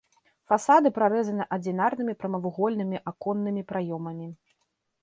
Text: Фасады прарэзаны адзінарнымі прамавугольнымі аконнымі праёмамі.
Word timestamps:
Фасады 0.51 0.91
прарэзаны 0.95 1.47
адзінарнымі 1.57 2.17
прамавугольнымі 2.25 2.97
аконнымі 3.13 3.61
праёмамі. 3.75 4.27